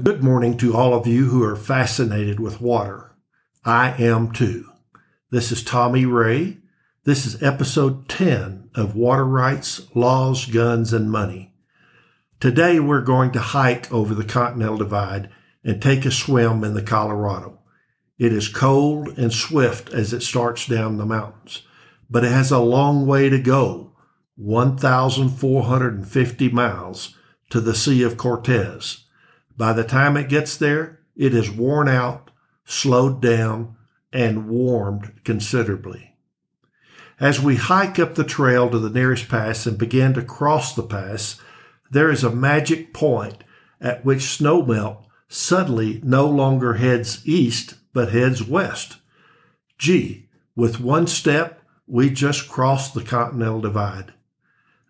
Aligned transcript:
Good 0.00 0.22
morning 0.22 0.56
to 0.58 0.76
all 0.76 0.94
of 0.94 1.08
you 1.08 1.24
who 1.24 1.42
are 1.42 1.56
fascinated 1.56 2.38
with 2.38 2.60
water. 2.60 3.16
I 3.64 4.00
am 4.00 4.30
too. 4.30 4.70
This 5.32 5.50
is 5.50 5.64
Tommy 5.64 6.06
Ray. 6.06 6.58
This 7.02 7.26
is 7.26 7.42
episode 7.42 8.08
10 8.08 8.70
of 8.76 8.94
Water 8.94 9.24
Rights, 9.24 9.88
Laws, 9.96 10.46
Guns, 10.46 10.92
and 10.92 11.10
Money. 11.10 11.52
Today 12.38 12.78
we're 12.78 13.00
going 13.00 13.32
to 13.32 13.40
hike 13.40 13.92
over 13.92 14.14
the 14.14 14.22
Continental 14.22 14.76
Divide 14.76 15.30
and 15.64 15.82
take 15.82 16.04
a 16.04 16.12
swim 16.12 16.62
in 16.62 16.74
the 16.74 16.82
Colorado. 16.82 17.58
It 18.20 18.32
is 18.32 18.46
cold 18.46 19.18
and 19.18 19.32
swift 19.32 19.92
as 19.92 20.12
it 20.12 20.22
starts 20.22 20.68
down 20.68 20.98
the 20.98 21.06
mountains, 21.06 21.62
but 22.08 22.22
it 22.22 22.30
has 22.30 22.52
a 22.52 22.60
long 22.60 23.04
way 23.04 23.28
to 23.30 23.38
go 23.40 23.96
1,450 24.36 26.48
miles 26.50 27.16
to 27.50 27.60
the 27.60 27.74
Sea 27.74 28.04
of 28.04 28.16
Cortez. 28.16 29.02
By 29.58 29.72
the 29.72 29.82
time 29.82 30.16
it 30.16 30.28
gets 30.28 30.56
there, 30.56 31.00
it 31.16 31.34
is 31.34 31.50
worn 31.50 31.88
out, 31.88 32.30
slowed 32.64 33.20
down, 33.20 33.76
and 34.12 34.48
warmed 34.48 35.20
considerably. 35.24 36.14
As 37.18 37.40
we 37.40 37.56
hike 37.56 37.98
up 37.98 38.14
the 38.14 38.22
trail 38.22 38.70
to 38.70 38.78
the 38.78 38.88
nearest 38.88 39.28
pass 39.28 39.66
and 39.66 39.76
begin 39.76 40.14
to 40.14 40.22
cross 40.22 40.74
the 40.74 40.84
pass, 40.84 41.40
there 41.90 42.08
is 42.08 42.22
a 42.22 42.30
magic 42.30 42.94
point 42.94 43.42
at 43.80 44.04
which 44.04 44.20
snowmelt 44.20 45.04
suddenly 45.28 46.00
no 46.04 46.26
longer 46.26 46.74
heads 46.74 47.20
east 47.26 47.74
but 47.92 48.12
heads 48.12 48.44
west. 48.44 48.98
Gee, 49.76 50.28
with 50.54 50.78
one 50.78 51.08
step, 51.08 51.62
we 51.88 52.10
just 52.10 52.48
crossed 52.48 52.94
the 52.94 53.02
Continental 53.02 53.60
Divide. 53.60 54.12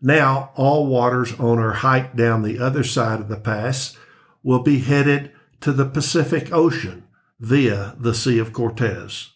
Now, 0.02 0.50
all 0.56 0.87
waters 0.87 1.32
on 1.40 1.59
our 1.59 1.73
hike 1.73 2.14
down 2.14 2.43
the 2.43 2.59
other 2.59 2.84
side 2.84 3.21
of 3.21 3.28
the 3.28 3.37
pass 3.37 3.96
will 4.42 4.62
be 4.62 4.80
headed 4.80 5.32
to 5.60 5.72
the 5.72 5.84
Pacific 5.84 6.52
Ocean 6.52 7.04
via 7.40 7.94
the 7.98 8.14
Sea 8.14 8.38
of 8.38 8.52
Cortez. 8.52 9.32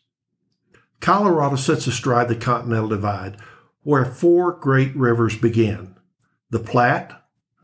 Colorado 1.01 1.57
sits 1.57 1.87
astride 1.87 2.29
the 2.29 2.37
Continental 2.37 2.89
Divide, 2.89 3.37
where 3.83 4.05
four 4.05 4.53
great 4.53 4.95
rivers 4.95 5.37
begin 5.37 5.97
the 6.51 6.61
Platte, 6.61 7.13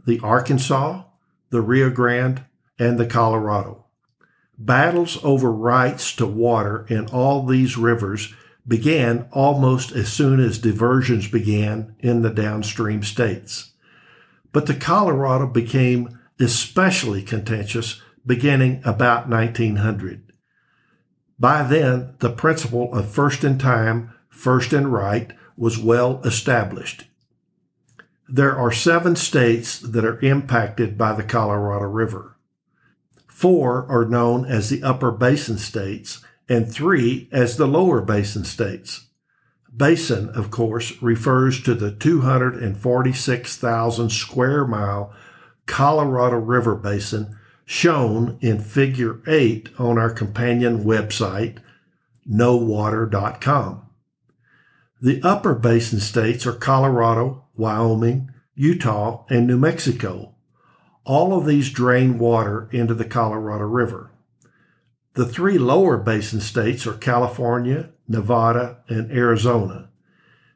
the 0.06 0.18
Arkansas, 0.20 1.04
the 1.50 1.60
Rio 1.60 1.90
Grande, 1.90 2.44
and 2.78 2.98
the 2.98 3.06
Colorado. 3.06 3.84
Battles 4.58 5.22
over 5.22 5.52
rights 5.52 6.16
to 6.16 6.26
water 6.26 6.86
in 6.88 7.06
all 7.08 7.44
these 7.46 7.76
rivers 7.76 8.34
began 8.66 9.28
almost 9.32 9.92
as 9.92 10.12
soon 10.12 10.40
as 10.40 10.58
diversions 10.58 11.28
began 11.28 11.94
in 12.00 12.22
the 12.22 12.30
downstream 12.30 13.02
states. 13.02 13.72
But 14.52 14.66
the 14.66 14.74
Colorado 14.74 15.46
became 15.46 16.17
especially 16.40 17.22
contentious 17.22 18.00
beginning 18.24 18.80
about 18.84 19.28
1900. 19.28 20.32
By 21.38 21.62
then, 21.62 22.14
the 22.18 22.30
principle 22.30 22.94
of 22.94 23.10
first 23.10 23.44
in 23.44 23.58
time, 23.58 24.14
first 24.28 24.72
in 24.72 24.88
right 24.88 25.30
was 25.56 25.78
well 25.78 26.20
established. 26.24 27.04
There 28.28 28.56
are 28.56 28.72
seven 28.72 29.16
states 29.16 29.78
that 29.78 30.04
are 30.04 30.20
impacted 30.20 30.98
by 30.98 31.14
the 31.14 31.22
Colorado 31.22 31.86
River. 31.86 32.36
Four 33.26 33.90
are 33.90 34.04
known 34.04 34.44
as 34.44 34.68
the 34.68 34.82
upper 34.82 35.10
basin 35.10 35.56
states 35.58 36.22
and 36.48 36.70
three 36.70 37.28
as 37.32 37.56
the 37.56 37.66
lower 37.66 38.02
basin 38.02 38.44
states. 38.44 39.06
Basin, 39.74 40.28
of 40.30 40.50
course, 40.50 41.00
refers 41.00 41.62
to 41.62 41.74
the 41.74 41.92
246,000 41.92 44.10
square 44.10 44.66
mile 44.66 45.14
Colorado 45.68 46.38
River 46.38 46.74
Basin 46.74 47.38
shown 47.64 48.38
in 48.40 48.58
Figure 48.60 49.20
8 49.28 49.68
on 49.78 49.98
our 49.98 50.10
companion 50.10 50.82
website, 50.82 51.58
knowater.com. 52.26 53.82
The 55.00 55.22
upper 55.22 55.54
basin 55.54 56.00
states 56.00 56.46
are 56.46 56.54
Colorado, 56.54 57.44
Wyoming, 57.54 58.32
Utah, 58.56 59.24
and 59.28 59.46
New 59.46 59.58
Mexico. 59.58 60.34
All 61.04 61.38
of 61.38 61.46
these 61.46 61.70
drain 61.70 62.18
water 62.18 62.68
into 62.72 62.94
the 62.94 63.04
Colorado 63.04 63.64
River. 63.64 64.10
The 65.12 65.26
three 65.26 65.58
lower 65.58 65.96
basin 65.96 66.40
states 66.40 66.86
are 66.86 66.94
California, 66.94 67.90
Nevada, 68.08 68.78
and 68.88 69.12
Arizona. 69.12 69.90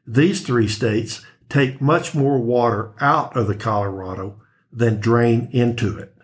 These 0.05 0.41
three 0.41 0.67
states 0.67 1.23
take 1.47 1.79
much 1.79 2.13
more 2.13 2.39
water 2.39 2.91
out 2.99 3.37
of 3.37 3.47
the 3.47 3.55
Colorado 3.55 4.42
than 4.73 4.99
drain 4.99 5.47
into 5.51 5.97
it. 5.97 6.15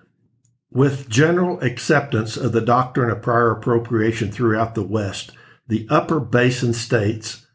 With 0.72 1.10
general 1.10 1.60
acceptance 1.62 2.36
of 2.36 2.52
the 2.52 2.62
doctrine 2.62 3.10
of 3.10 3.22
prior 3.22 3.52
appropriation 3.52 4.32
throughout 4.32 4.76
the 4.76 4.84
West, 4.84 5.32
the 5.68 5.88
upper 5.90 6.20
basin 6.20 6.74
states, 6.74 7.46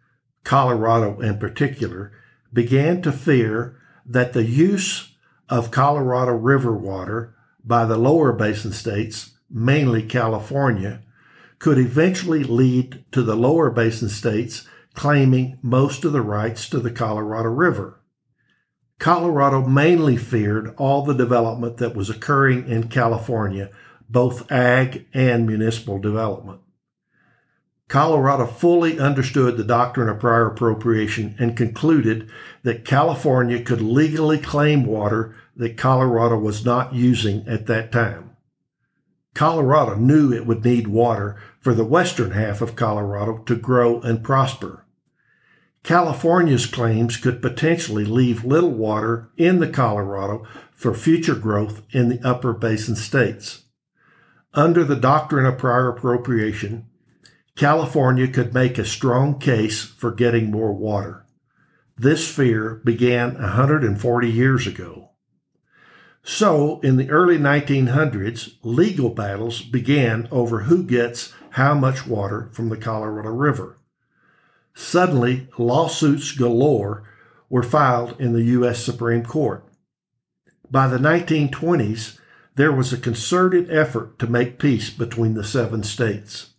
Colorado 0.44 1.20
in 1.20 1.38
particular, 1.38 2.12
began 2.52 3.02
to 3.02 3.12
fear 3.12 3.76
that 4.06 4.32
the 4.32 4.44
use 4.44 5.14
of 5.48 5.70
Colorado 5.70 6.32
River 6.32 6.76
water 6.76 7.34
by 7.64 7.84
the 7.84 7.96
lower 7.96 8.32
basin 8.32 8.72
states, 8.72 9.32
mainly 9.50 10.02
California, 10.02 11.00
could 11.58 11.78
eventually 11.78 12.44
lead 12.44 13.04
to 13.10 13.22
the 13.22 13.36
lower 13.36 13.70
basin 13.70 14.08
states 14.08 14.66
claiming 14.94 15.58
most 15.62 16.04
of 16.04 16.12
the 16.12 16.22
rights 16.22 16.68
to 16.68 16.78
the 16.78 16.90
Colorado 16.90 17.48
River. 17.48 18.00
Colorado 19.04 19.60
mainly 19.60 20.16
feared 20.16 20.74
all 20.78 21.04
the 21.04 21.12
development 21.12 21.76
that 21.76 21.94
was 21.94 22.08
occurring 22.08 22.66
in 22.66 22.88
California, 22.88 23.68
both 24.08 24.50
ag 24.50 25.06
and 25.12 25.46
municipal 25.46 25.98
development. 25.98 26.62
Colorado 27.86 28.46
fully 28.46 28.98
understood 28.98 29.58
the 29.58 29.62
doctrine 29.62 30.08
of 30.08 30.20
prior 30.20 30.46
appropriation 30.46 31.36
and 31.38 31.54
concluded 31.54 32.30
that 32.62 32.86
California 32.86 33.62
could 33.62 33.82
legally 33.82 34.38
claim 34.38 34.86
water 34.86 35.36
that 35.54 35.76
Colorado 35.76 36.38
was 36.38 36.64
not 36.64 36.94
using 36.94 37.46
at 37.46 37.66
that 37.66 37.92
time. 37.92 38.34
Colorado 39.34 39.96
knew 39.96 40.32
it 40.32 40.46
would 40.46 40.64
need 40.64 40.86
water 40.86 41.36
for 41.60 41.74
the 41.74 41.84
western 41.84 42.30
half 42.30 42.62
of 42.62 42.74
Colorado 42.74 43.36
to 43.44 43.54
grow 43.54 44.00
and 44.00 44.24
prosper. 44.24 44.83
California's 45.84 46.64
claims 46.64 47.18
could 47.18 47.42
potentially 47.42 48.06
leave 48.06 48.42
little 48.42 48.70
water 48.70 49.28
in 49.36 49.60
the 49.60 49.68
Colorado 49.68 50.42
for 50.72 50.94
future 50.94 51.34
growth 51.34 51.82
in 51.90 52.08
the 52.08 52.26
upper 52.26 52.54
basin 52.54 52.96
states. 52.96 53.64
Under 54.54 54.82
the 54.82 54.96
doctrine 54.96 55.44
of 55.44 55.58
prior 55.58 55.90
appropriation, 55.90 56.86
California 57.54 58.26
could 58.26 58.54
make 58.54 58.78
a 58.78 58.84
strong 58.84 59.38
case 59.38 59.84
for 59.84 60.10
getting 60.10 60.50
more 60.50 60.72
water. 60.72 61.26
This 61.98 62.34
fear 62.34 62.80
began 62.82 63.34
140 63.34 64.30
years 64.30 64.66
ago. 64.66 65.10
So, 66.22 66.80
in 66.80 66.96
the 66.96 67.10
early 67.10 67.36
1900s, 67.36 68.54
legal 68.62 69.10
battles 69.10 69.60
began 69.60 70.28
over 70.30 70.60
who 70.60 70.82
gets 70.82 71.34
how 71.50 71.74
much 71.74 72.06
water 72.06 72.48
from 72.52 72.70
the 72.70 72.78
Colorado 72.78 73.28
River. 73.28 73.78
Suddenly, 74.74 75.48
lawsuits 75.56 76.32
galore 76.32 77.04
were 77.48 77.62
filed 77.62 78.20
in 78.20 78.32
the 78.32 78.42
U.S. 78.42 78.84
Supreme 78.84 79.24
Court. 79.24 79.64
By 80.70 80.88
the 80.88 80.98
1920s, 80.98 82.18
there 82.56 82.72
was 82.72 82.92
a 82.92 82.98
concerted 82.98 83.70
effort 83.70 84.18
to 84.18 84.26
make 84.26 84.58
peace 84.58 84.90
between 84.90 85.34
the 85.34 85.44
seven 85.44 85.82
states. 85.82 86.54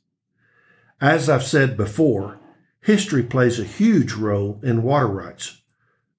As 1.02 1.30
I've 1.30 1.44
said 1.44 1.76
before, 1.76 2.40
history 2.82 3.24
plays 3.24 3.60
a 3.60 3.66
huge 3.66 4.14
role 4.14 4.60
in 4.64 4.84
water 4.84 5.08
rights. 5.08 5.62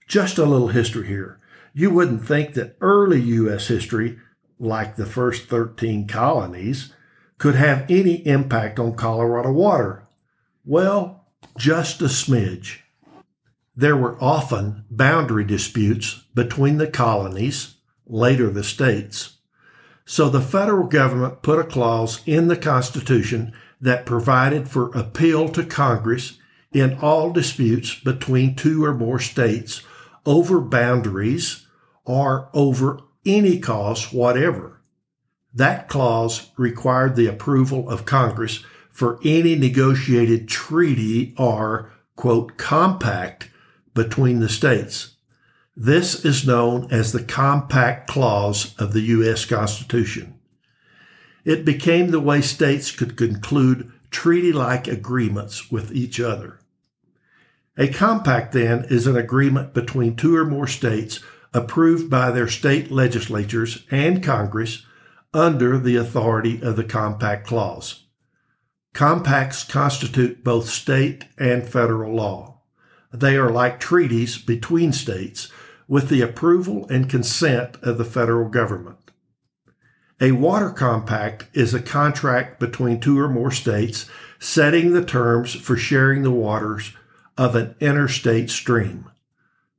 Just 0.06 0.38
a 0.38 0.44
little 0.44 0.68
history 0.68 1.06
here. 1.06 1.40
You 1.72 1.90
wouldn't 1.90 2.26
think 2.26 2.54
that 2.54 2.76
early 2.80 3.20
U.S. 3.20 3.68
history, 3.68 4.18
like 4.58 4.96
the 4.96 5.06
first 5.06 5.48
13 5.48 6.06
colonies, 6.06 6.92
could 7.38 7.54
have 7.54 7.90
any 7.90 8.26
impact 8.26 8.78
on 8.78 8.94
Colorado 8.94 9.52
water. 9.52 10.06
Well, 10.64 11.25
just 11.58 12.00
a 12.00 12.06
smidge. 12.06 12.78
There 13.74 13.96
were 13.96 14.16
often 14.22 14.84
boundary 14.90 15.44
disputes 15.44 16.22
between 16.34 16.78
the 16.78 16.86
colonies, 16.86 17.74
later 18.06 18.50
the 18.50 18.64
states. 18.64 19.38
So 20.04 20.28
the 20.28 20.40
federal 20.40 20.86
government 20.86 21.42
put 21.42 21.58
a 21.58 21.64
clause 21.64 22.20
in 22.26 22.48
the 22.48 22.56
Constitution 22.56 23.52
that 23.80 24.06
provided 24.06 24.68
for 24.68 24.90
appeal 24.96 25.48
to 25.50 25.64
Congress 25.64 26.38
in 26.72 26.98
all 27.00 27.32
disputes 27.32 27.98
between 28.00 28.54
two 28.54 28.84
or 28.84 28.94
more 28.94 29.18
states 29.18 29.82
over 30.24 30.60
boundaries 30.60 31.66
or 32.04 32.48
over 32.54 33.00
any 33.24 33.58
cause 33.58 34.12
whatever. 34.12 34.80
That 35.52 35.88
clause 35.88 36.50
required 36.56 37.16
the 37.16 37.26
approval 37.26 37.88
of 37.88 38.04
Congress 38.04 38.62
for 38.96 39.20
any 39.22 39.54
negotiated 39.54 40.48
treaty 40.48 41.34
or, 41.36 41.92
quote, 42.16 42.56
compact 42.56 43.50
between 43.92 44.40
the 44.40 44.48
states. 44.48 45.16
This 45.76 46.24
is 46.24 46.46
known 46.46 46.88
as 46.90 47.12
the 47.12 47.22
Compact 47.22 48.08
Clause 48.08 48.74
of 48.78 48.94
the 48.94 49.02
U.S. 49.02 49.44
Constitution. 49.44 50.38
It 51.44 51.62
became 51.62 52.10
the 52.10 52.20
way 52.20 52.40
states 52.40 52.90
could 52.90 53.18
conclude 53.18 53.92
treaty 54.10 54.50
like 54.50 54.88
agreements 54.88 55.70
with 55.70 55.92
each 55.92 56.18
other. 56.18 56.60
A 57.76 57.88
compact, 57.88 58.54
then, 58.54 58.86
is 58.88 59.06
an 59.06 59.18
agreement 59.18 59.74
between 59.74 60.16
two 60.16 60.34
or 60.34 60.46
more 60.46 60.66
states 60.66 61.20
approved 61.52 62.08
by 62.08 62.30
their 62.30 62.48
state 62.48 62.90
legislatures 62.90 63.84
and 63.90 64.24
Congress 64.24 64.86
under 65.34 65.78
the 65.78 65.96
authority 65.96 66.62
of 66.62 66.76
the 66.76 66.84
Compact 66.84 67.46
Clause. 67.46 68.05
Compacts 68.96 69.62
constitute 69.62 70.42
both 70.42 70.70
state 70.70 71.26
and 71.36 71.68
federal 71.68 72.14
law. 72.14 72.62
They 73.12 73.36
are 73.36 73.50
like 73.50 73.78
treaties 73.78 74.38
between 74.38 74.94
states 74.94 75.52
with 75.86 76.08
the 76.08 76.22
approval 76.22 76.86
and 76.88 77.06
consent 77.06 77.76
of 77.82 77.98
the 77.98 78.06
federal 78.06 78.48
government. 78.48 78.96
A 80.18 80.32
water 80.32 80.70
compact 80.70 81.48
is 81.52 81.74
a 81.74 81.82
contract 81.82 82.58
between 82.58 82.98
two 82.98 83.20
or 83.20 83.28
more 83.28 83.50
states 83.50 84.08
setting 84.38 84.94
the 84.94 85.04
terms 85.04 85.54
for 85.54 85.76
sharing 85.76 86.22
the 86.22 86.30
waters 86.30 86.94
of 87.36 87.54
an 87.54 87.74
interstate 87.80 88.48
stream. 88.48 89.10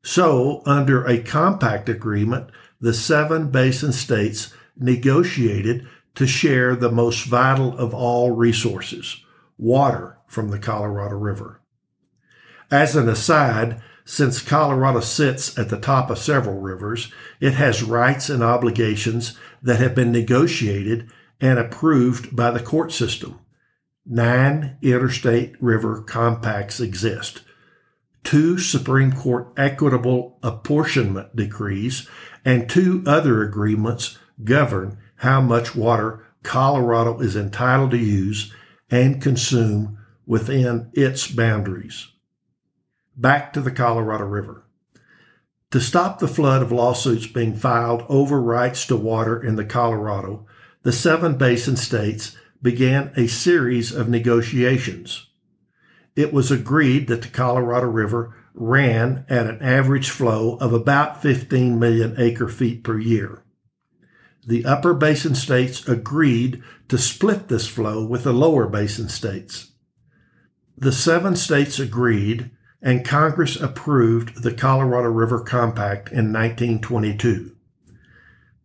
So, 0.04 0.62
under 0.64 1.04
a 1.04 1.24
compact 1.24 1.90
agreement, 1.90 2.52
the 2.80 2.94
seven 2.94 3.50
basin 3.50 3.94
states 3.94 4.54
negotiated 4.78 5.88
to 6.18 6.26
share 6.26 6.76
the 6.76 6.92
most 6.92 7.26
vital 7.26 7.78
of 7.78 7.94
all 7.94 8.32
resources, 8.32 9.24
water 9.56 10.18
from 10.28 10.50
the 10.50 10.58
Colorado 10.58 11.16
River. 11.16 11.62
As 12.72 12.96
an 12.96 13.08
aside, 13.08 13.80
since 14.04 14.42
Colorado 14.42 15.00
sits 15.00 15.56
at 15.60 15.70
the 15.70 15.80
top 15.80 16.10
of 16.10 16.18
several 16.18 16.60
rivers, 16.60 17.14
it 17.40 17.54
has 17.54 17.84
rights 17.84 18.30
and 18.30 18.42
obligations 18.42 19.38
that 19.62 19.78
have 19.78 19.94
been 19.94 20.12
negotiated 20.12 21.08
and 21.40 21.60
approved 21.60 22.36
by 22.36 22.50
the 22.50 22.62
court 22.62 22.92
system. 22.92 23.40
Nine 24.04 24.80
interstate 24.82 25.56
river 25.62 26.02
compacts 26.02 26.80
exist. 26.80 27.44
Two 28.24 28.58
Supreme 28.58 29.12
Court 29.12 29.54
equitable 29.56 30.40
apportionment 30.42 31.36
decrees 31.36 32.10
and 32.44 32.68
two 32.68 33.04
other 33.06 33.44
agreements 33.44 34.18
govern 34.44 34.98
how 35.18 35.42
much 35.42 35.76
water 35.76 36.26
Colorado 36.44 37.20
is 37.20 37.36
entitled 37.36 37.92
to 37.92 37.98
use 37.98 38.54
and 38.90 39.22
consume 39.22 39.98
within 40.26 40.90
its 40.94 41.28
boundaries 41.28 42.08
back 43.18 43.52
to 43.54 43.62
the 43.62 43.72
Colorado 43.72 44.26
River. 44.26 44.64
To 45.72 45.82
stop 45.82 46.20
the 46.20 46.28
flood 46.28 46.62
of 46.62 46.72
lawsuits 46.72 47.28
being 47.28 47.56
filed 47.56 48.06
over 48.08 48.40
rights 48.40 48.86
to 48.86 48.96
water 48.96 49.42
in 49.42 49.56
the 49.56 49.66
Colorado, 49.66 50.46
the 50.84 50.94
seven 50.94 51.38
basin 51.38 51.76
states 51.76 52.38
began 52.62 53.12
a 53.18 53.28
series 53.28 53.92
of 53.92 54.08
negotiations. 54.08 55.28
It 56.16 56.32
was 56.32 56.52
agreed 56.52 57.08
that 57.08 57.22
the 57.22 57.28
Colorado 57.28 57.88
River 57.88 58.34
ran 58.54 59.26
at 59.30 59.48
an 59.48 59.62
average 59.62 60.10
flow 60.10 60.58
of 60.58 60.74
about 60.74 61.22
15 61.22 61.78
million 61.78 62.16
acre 62.18 62.48
feet 62.48 62.84
per 62.84 62.98
year. 62.98 63.44
The 64.48 64.66
upper 64.66 64.94
basin 64.94 65.36
states 65.36 65.86
agreed 65.90 66.64
to 66.88 66.98
split 66.98 67.50
this 67.50 67.68
flow 67.68 68.06
with 68.06 68.24
the 68.24 68.32
lower 68.32 68.66
basin 68.66 69.10
states. 69.10 69.74
The 70.78 70.94
seven 70.94 71.36
states 71.36 71.80
agreed 71.80 72.52
and 72.82 73.04
Congress 73.04 73.60
approved 73.60 74.44
the 74.44 74.54
Colorado 74.54 75.10
River 75.10 75.42
Compact 75.42 76.10
in 76.10 76.32
1922. 76.32 77.56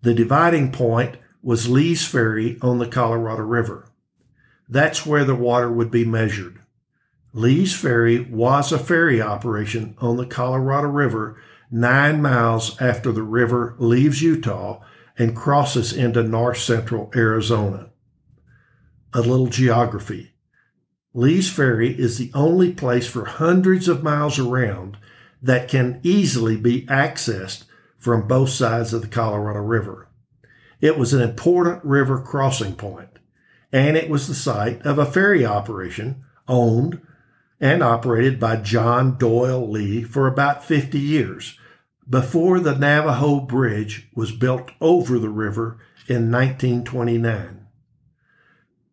The 0.03 0.15
dividing 0.15 0.71
point 0.71 1.17
was 1.43 1.69
Lee's 1.69 2.07
Ferry 2.07 2.59
on 2.63 2.79
the 2.79 2.87
Colorado 2.87 3.43
River. 3.43 3.89
That's 4.69 5.05
where 5.05 5.25
the 5.25 5.35
water 5.35 5.73
would 5.73 5.91
be 5.91 6.05
measured. 6.05 6.61
Lee's 7.33 7.75
Ferry 7.75 8.21
was 8.21 8.71
a 8.71 8.79
ferry 8.79 9.21
operation 9.21 9.97
on 9.99 10.17
the 10.17 10.27
Colorado 10.27 10.89
River 10.89 11.43
nine 11.71 12.23
miles 12.23 12.81
after 12.81 13.11
the 13.11 13.23
river 13.23 13.75
leaves 13.79 14.23
Utah 14.23 14.81
and 15.19 15.37
crosses 15.37 15.93
into 15.93 16.23
north 16.23 16.59
central 16.59 17.11
Arizona. 17.15 17.91
A 19.13 19.21
little 19.21 19.49
geography. 19.49 20.33
Lee's 21.15 21.51
Ferry 21.51 21.99
is 21.99 22.17
the 22.17 22.31
only 22.35 22.73
place 22.73 23.07
for 23.07 23.27
hundreds 23.27 23.89
of 23.89 24.03
miles 24.03 24.39
around 24.39 24.97
that 25.43 25.69
can 25.69 26.01
easily 26.03 26.57
be 26.57 26.87
accessed 26.87 27.65
from 27.99 28.27
both 28.27 28.49
sides 28.49 28.95
of 28.95 29.03
the 29.03 29.09
Colorado 29.09 29.61
River. 29.61 30.09
It 30.81 30.99
was 30.99 31.13
an 31.13 31.21
important 31.21 31.85
river 31.85 32.19
crossing 32.19 32.75
point, 32.75 33.19
and 33.71 33.97
it 33.97 34.09
was 34.09 34.27
the 34.27 34.35
site 34.35 34.81
of 34.83 34.99
a 34.99 35.07
ferry 35.07 35.45
operation 35.45 36.25
owned 36.49 37.01
and 37.61 37.83
operated 37.83 38.41
by 38.41 38.57
John 38.57 39.17
Doyle 39.19 39.71
Lee 39.71 40.03
for 40.03 40.27
about 40.27 40.65
50 40.65 40.99
years 40.99 41.57
before 42.09 42.61
the 42.61 42.77
Navajo 42.77 43.41
Bridge 43.41 44.09
was 44.15 44.33
built 44.33 44.71
over 44.81 45.19
the 45.19 45.31
river 45.31 45.79
in 46.09 46.31
1929 46.31 47.63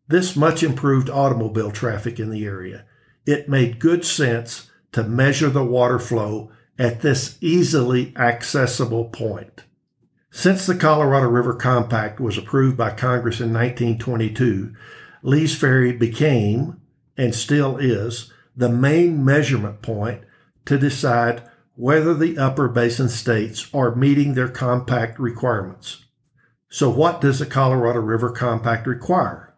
this 0.10 0.36
much 0.36 0.64
improved 0.64 1.10
automobile 1.10 1.72
traffic 1.72 2.20
in 2.20 2.32
the 2.32 2.44
area. 2.44 2.84
It 3.26 3.48
made 3.48 3.80
good 3.80 4.04
sense 4.04 4.70
to 4.92 5.04
measure 5.04 5.52
the 5.52 5.64
water 5.64 6.00
flow 6.00 6.52
at 6.80 7.02
this 7.02 7.38
easily 7.42 8.12
accessible 8.18 9.06
point. 9.06 9.64
Since 10.32 10.66
the 10.66 10.76
Colorado 10.76 11.28
River 11.28 11.54
Compact 11.54 12.20
was 12.20 12.38
approved 12.38 12.76
by 12.76 12.92
Congress 12.92 13.40
in 13.40 13.54
1922, 13.54 14.74
Lee's 15.22 15.56
Ferry 15.56 15.92
became, 15.92 16.82
and 17.16 17.36
still 17.36 17.78
is, 17.78 18.34
the 18.56 18.70
main 18.70 19.24
measurement 19.24 19.84
point 19.84 20.24
to 20.66 20.78
decide 20.78 21.44
whether 21.80 22.14
the 22.14 22.38
upper 22.38 22.68
basin 22.68 23.08
states 23.08 23.70
are 23.74 23.96
meeting 23.96 24.34
their 24.34 24.50
compact 24.50 25.18
requirements. 25.18 26.04
So, 26.70 26.90
what 26.90 27.22
does 27.22 27.40
the 27.40 27.46
Colorado 27.46 28.02
River 28.02 28.32
Compact 28.32 28.86
require? 28.86 29.56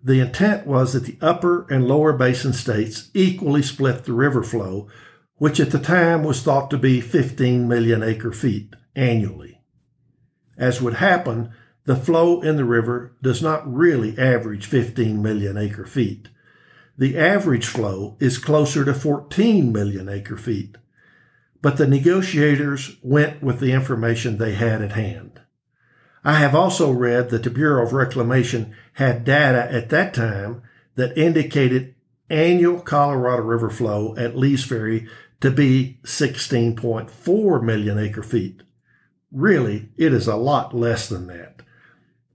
The 0.00 0.20
intent 0.20 0.68
was 0.68 0.92
that 0.92 1.02
the 1.02 1.18
upper 1.20 1.66
and 1.68 1.88
lower 1.88 2.12
basin 2.12 2.52
states 2.52 3.10
equally 3.12 3.62
split 3.62 4.04
the 4.04 4.12
river 4.12 4.44
flow, 4.44 4.86
which 5.34 5.58
at 5.58 5.72
the 5.72 5.80
time 5.80 6.22
was 6.22 6.40
thought 6.40 6.70
to 6.70 6.78
be 6.78 7.00
15 7.00 7.66
million 7.66 8.04
acre 8.04 8.30
feet 8.30 8.72
annually. 8.94 9.62
As 10.56 10.80
would 10.80 10.94
happen, 10.94 11.50
the 11.86 11.96
flow 11.96 12.40
in 12.40 12.56
the 12.56 12.64
river 12.64 13.16
does 13.20 13.42
not 13.42 13.68
really 13.68 14.16
average 14.16 14.66
15 14.66 15.20
million 15.20 15.58
acre 15.58 15.86
feet. 15.86 16.28
The 16.96 17.18
average 17.18 17.66
flow 17.66 18.16
is 18.20 18.38
closer 18.38 18.84
to 18.84 18.94
14 18.94 19.72
million 19.72 20.08
acre 20.08 20.36
feet. 20.36 20.76
But 21.62 21.76
the 21.78 21.86
negotiators 21.86 22.96
went 23.02 23.42
with 23.42 23.60
the 23.60 23.72
information 23.72 24.36
they 24.36 24.54
had 24.54 24.82
at 24.82 24.92
hand. 24.92 25.40
I 26.24 26.34
have 26.34 26.54
also 26.54 26.90
read 26.90 27.30
that 27.30 27.44
the 27.44 27.50
Bureau 27.50 27.84
of 27.84 27.92
Reclamation 27.92 28.74
had 28.94 29.24
data 29.24 29.72
at 29.72 29.88
that 29.88 30.12
time 30.12 30.62
that 30.96 31.16
indicated 31.16 31.94
annual 32.28 32.80
Colorado 32.80 33.42
River 33.42 33.70
flow 33.70 34.14
at 34.16 34.36
Lee's 34.36 34.64
Ferry 34.64 35.08
to 35.40 35.50
be 35.50 35.98
16.4 36.04 37.62
million 37.62 37.98
acre 37.98 38.22
feet. 38.22 38.62
Really, 39.32 39.88
it 39.96 40.12
is 40.12 40.26
a 40.28 40.36
lot 40.36 40.74
less 40.74 41.08
than 41.08 41.26
that. 41.28 41.62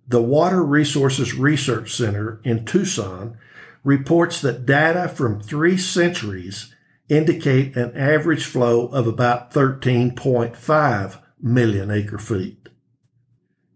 The 0.08 0.22
Water 0.22 0.64
Resources 0.64 1.34
Research 1.34 1.94
Center 1.94 2.40
in 2.44 2.66
Tucson 2.66 3.38
reports 3.84 4.42
that 4.42 4.66
data 4.66 5.08
from 5.08 5.40
three 5.40 5.78
centuries 5.78 6.74
indicate 7.10 7.76
an 7.76 7.96
average 7.96 8.46
flow 8.46 8.88
of 8.88 9.08
about 9.08 9.52
13.5 9.52 11.22
million 11.42 11.92
acre 11.92 12.18
feet. 12.18 12.68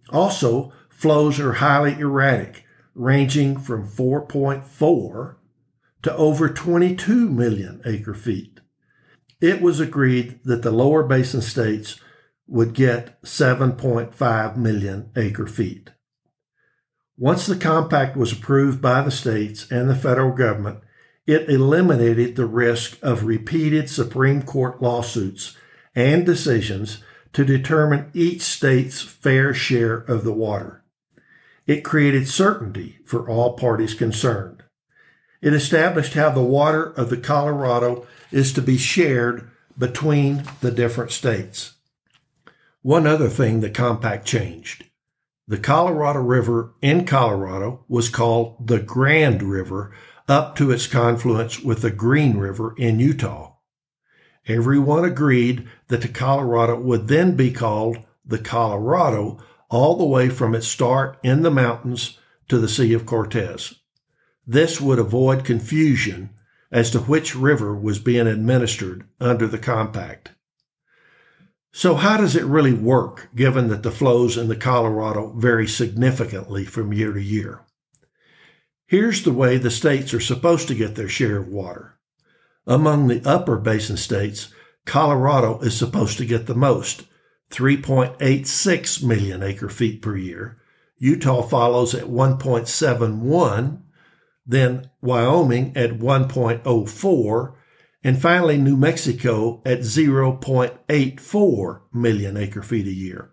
Also, 0.10 0.74
flows 0.90 1.40
are 1.40 1.54
highly 1.54 1.98
erratic, 2.00 2.66
ranging 2.94 3.58
from 3.58 3.88
4.4 3.88 5.36
to 6.04 6.16
over 6.16 6.50
22 6.50 7.30
million 7.30 7.82
acre 7.86 8.14
feet. 8.14 8.60
It 9.40 9.62
was 9.62 9.80
agreed 9.80 10.40
that 10.44 10.62
the 10.62 10.72
lower 10.72 11.04
basin 11.04 11.42
states 11.42 12.00
would 12.48 12.74
get 12.74 13.22
7.5 13.24 14.58
million 14.58 15.10
acre 15.16 15.48
feet. 15.48 15.90
Once 17.18 17.46
the 17.46 17.56
compact 17.56 18.18
was 18.18 18.34
approved 18.34 18.82
by 18.82 19.02
the 19.02 19.12
states 19.12 19.72
and 19.72 19.90
the 19.90 19.96
federal 19.96 20.34
government, 20.34 20.80
it 21.28 21.50
eliminated 21.50 22.36
the 22.36 22.46
risk 22.46 22.98
of 23.02 23.26
repeated 23.26 23.90
Supreme 23.90 24.42
Court 24.42 24.82
lawsuits 24.82 25.56
and 25.96 26.26
decisions 26.26 27.04
to 27.34 27.46
determine 27.46 28.10
each 28.14 28.42
state's 28.42 29.02
fair 29.02 29.54
share 29.54 29.96
of 29.96 30.24
the 30.24 30.34
water. 30.34 30.84
It 31.68 31.84
created 31.84 32.28
certainty 32.28 33.00
for 33.06 33.30
all 33.30 33.54
parties 33.54 33.94
concerned. 33.94 34.64
It 35.42 35.54
established 35.54 36.14
how 36.14 36.32
the 36.32 36.42
water 36.42 36.92
of 36.92 37.10
the 37.10 37.18
Colorado 37.18 38.06
is 38.32 38.52
to 38.54 38.62
be 38.62 38.78
shared 38.78 39.50
between 39.78 40.44
the 40.62 40.72
different 40.72 41.12
states. 41.12 41.76
One 42.82 43.08
other 43.08 43.30
thing 43.30 43.60
the 43.60 43.70
compact 43.70 44.26
changed. 44.26 44.86
The 45.48 45.58
Colorado 45.58 46.20
River 46.20 46.74
in 46.82 47.06
Colorado 47.06 47.84
was 47.88 48.10
called 48.10 48.68
the 48.68 48.80
Grand 48.80 49.44
River 49.44 49.92
up 50.32 50.56
to 50.56 50.72
its 50.72 50.88
confluence 50.88 51.60
with 51.60 51.82
the 51.82 51.92
Green 51.92 52.38
River 52.38 52.74
in 52.78 53.02
Utah. 53.02 53.58
Everyone 54.48 55.04
agreed 55.04 55.68
that 55.90 56.02
the 56.02 56.08
Colorado 56.08 56.80
would 56.80 57.10
then 57.10 57.36
be 57.36 57.52
called 57.52 57.98
the 58.26 58.40
Colorado 58.40 59.44
all 59.70 59.98
the 59.98 60.06
way 60.06 60.30
from 60.30 60.56
its 60.56 60.68
start 60.68 61.20
in 61.22 61.42
the 61.42 61.52
mountains 61.52 62.18
to 62.48 62.60
the 62.60 62.70
Sea 62.70 62.94
of 62.94 63.06
Cortez. 63.06 63.74
This 64.48 64.80
would 64.80 65.00
avoid 65.00 65.44
confusion 65.44 66.30
as 66.72 66.90
to 66.92 67.00
which 67.00 67.36
river 67.36 67.76
was 67.76 68.00
being 68.00 68.26
administered 68.26 69.04
under 69.20 69.48
the 69.48 69.60
compact. 69.60 70.32
So, 71.74 71.96
how 71.96 72.16
does 72.16 72.38
it 72.38 72.46
really 72.46 72.74
work 72.74 73.28
given 73.36 73.68
that 73.68 73.84
the 73.84 73.92
flows 73.92 74.38
in 74.38 74.48
the 74.48 74.56
Colorado 74.56 75.34
vary 75.34 75.68
significantly 75.68 76.64
from 76.64 76.94
year 76.94 77.12
to 77.12 77.22
year? 77.22 77.66
Here's 78.92 79.24
the 79.24 79.32
way 79.32 79.58
the 79.58 79.72
states 79.72 80.14
are 80.14 80.20
supposed 80.20 80.68
to 80.68 80.76
get 80.76 80.96
their 80.96 81.08
share 81.08 81.38
of 81.38 81.48
water. 81.48 81.98
Among 82.68 83.08
the 83.08 83.26
upper 83.26 83.58
basin 83.58 83.96
states, 83.96 84.50
Colorado 84.86 85.60
is 85.60 85.78
supposed 85.78 86.18
to 86.18 86.26
get 86.26 86.46
the 86.46 86.56
most, 86.56 87.06
3.86 87.52 89.02
million 89.02 89.44
acre 89.44 89.70
feet 89.70 90.02
per 90.02 90.18
year. 90.18 90.58
Utah 90.98 91.42
follows 91.42 91.96
at 91.96 92.08
1.71, 92.08 93.82
then 94.46 94.90
Wyoming 95.00 95.72
at 95.78 95.92
1.04, 95.92 97.54
and 98.04 98.22
finally 98.22 98.58
New 98.58 98.76
Mexico 98.76 99.62
at 99.66 99.80
0.84 99.80 101.82
million 101.94 102.36
acre 102.36 102.62
feet 102.62 102.88
a 102.88 102.94
year. 102.94 103.32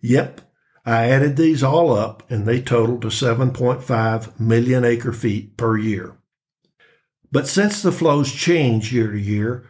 Yep, 0.00 0.40
I 0.84 1.08
added 1.10 1.36
these 1.36 1.62
all 1.62 1.92
up 1.92 2.28
and 2.30 2.46
they 2.46 2.60
total 2.60 2.98
to 3.00 3.08
7.5 3.08 4.40
million 4.40 4.84
acre 4.84 5.12
feet 5.12 5.56
per 5.56 5.76
year. 5.76 6.16
But 7.30 7.46
since 7.46 7.80
the 7.80 7.92
flows 7.92 8.32
change 8.32 8.92
year 8.92 9.10
to 9.10 9.18
year, 9.18 9.68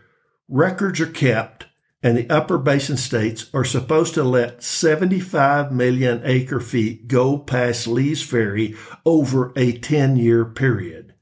records 0.48 1.00
are 1.00 1.06
kept 1.06 1.66
and 2.02 2.16
the 2.16 2.28
upper 2.28 2.58
basin 2.58 2.96
states 2.96 3.48
are 3.54 3.64
supposed 3.64 4.14
to 4.14 4.24
let 4.24 4.62
75 4.62 5.70
million 5.70 6.20
acre 6.24 6.60
feet 6.60 7.06
go 7.06 7.38
past 7.38 7.86
Lee's 7.86 8.22
Ferry 8.22 8.74
over 9.06 9.52
a 9.54 9.78
10 9.78 10.16
year 10.16 10.44
period. 10.44 11.14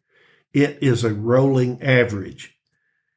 It 0.55 0.79
is 0.81 1.05
a 1.05 1.13
rolling 1.13 1.83
average. 1.83 2.57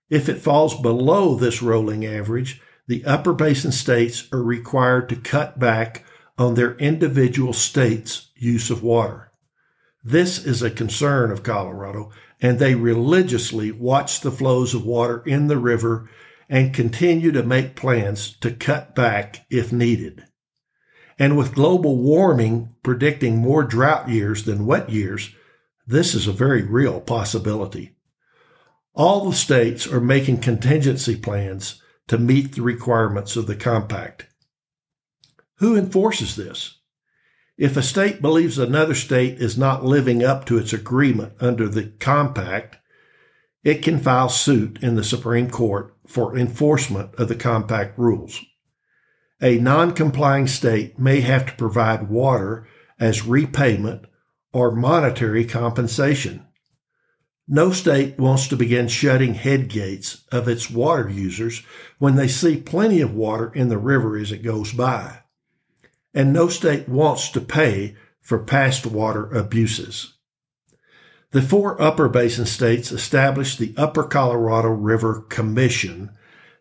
If 0.09 0.27
it 0.27 0.41
falls 0.41 0.79
below 0.79 1.35
this 1.35 1.61
rolling 1.61 2.05
average, 2.05 2.61
the 2.87 3.05
upper 3.05 3.33
basin 3.33 3.71
states 3.71 4.27
are 4.33 4.43
required 4.43 5.07
to 5.09 5.15
cut 5.15 5.57
back 5.57 6.03
on 6.37 6.55
their 6.55 6.75
individual 6.75 7.53
states' 7.53 8.31
use 8.35 8.69
of 8.69 8.83
water. 8.83 9.31
This 10.03 10.43
is 10.45 10.61
a 10.61 10.69
concern 10.69 11.31
of 11.31 11.43
Colorado, 11.43 12.11
and 12.41 12.59
they 12.59 12.75
religiously 12.75 13.71
watch 13.71 14.19
the 14.19 14.31
flows 14.31 14.73
of 14.73 14.85
water 14.85 15.23
in 15.25 15.47
the 15.47 15.57
river 15.57 16.09
and 16.49 16.73
continue 16.73 17.31
to 17.31 17.43
make 17.43 17.75
plans 17.75 18.35
to 18.37 18.51
cut 18.51 18.95
back 18.95 19.45
if 19.49 19.71
needed. 19.71 20.25
And 21.17 21.37
with 21.37 21.55
global 21.55 21.95
warming 21.95 22.75
predicting 22.83 23.37
more 23.37 23.63
drought 23.63 24.09
years 24.09 24.43
than 24.43 24.65
wet 24.65 24.89
years, 24.89 25.33
this 25.87 26.13
is 26.13 26.27
a 26.27 26.33
very 26.33 26.63
real 26.63 26.99
possibility. 26.99 27.95
All 28.93 29.29
the 29.29 29.35
states 29.35 29.87
are 29.87 30.01
making 30.01 30.39
contingency 30.39 31.15
plans 31.15 31.81
to 32.07 32.17
meet 32.17 32.53
the 32.53 32.61
requirements 32.61 33.35
of 33.35 33.47
the 33.47 33.55
compact. 33.55 34.27
Who 35.63 35.77
enforces 35.77 36.35
this? 36.35 36.79
If 37.57 37.77
a 37.77 37.81
state 37.81 38.21
believes 38.21 38.57
another 38.57 38.93
state 38.93 39.37
is 39.37 39.57
not 39.57 39.85
living 39.85 40.21
up 40.21 40.43
to 40.47 40.57
its 40.57 40.73
agreement 40.73 41.35
under 41.39 41.69
the 41.69 41.93
compact, 42.01 42.75
it 43.63 43.81
can 43.81 43.97
file 43.97 44.27
suit 44.27 44.79
in 44.81 44.95
the 44.95 45.05
Supreme 45.05 45.49
Court 45.49 45.95
for 46.05 46.37
enforcement 46.37 47.15
of 47.15 47.29
the 47.29 47.35
compact 47.35 47.97
rules. 47.97 48.41
A 49.41 49.57
non 49.57 49.93
complying 49.93 50.47
state 50.47 50.99
may 50.99 51.21
have 51.21 51.45
to 51.45 51.55
provide 51.55 52.09
water 52.09 52.67
as 52.99 53.25
repayment 53.25 54.03
or 54.51 54.75
monetary 54.75 55.45
compensation. 55.45 56.45
No 57.47 57.71
state 57.71 58.19
wants 58.19 58.49
to 58.49 58.57
begin 58.57 58.89
shutting 58.89 59.33
headgates 59.33 60.23
of 60.29 60.49
its 60.49 60.69
water 60.69 61.07
users 61.07 61.63
when 61.99 62.17
they 62.17 62.27
see 62.27 62.57
plenty 62.57 62.99
of 62.99 63.15
water 63.15 63.49
in 63.53 63.69
the 63.69 63.77
river 63.77 64.17
as 64.17 64.33
it 64.33 64.43
goes 64.43 64.73
by 64.73 65.22
and 66.13 66.31
no 66.31 66.47
state 66.47 66.87
wants 66.87 67.29
to 67.29 67.41
pay 67.41 67.95
for 68.21 68.39
past 68.39 68.85
water 68.85 69.25
abuses. 69.33 70.13
The 71.31 71.41
four 71.41 71.81
upper 71.81 72.07
basin 72.07 72.45
states 72.45 72.91
established 72.91 73.57
the 73.57 73.73
Upper 73.75 74.03
Colorado 74.03 74.69
River 74.69 75.21
Commission 75.29 76.11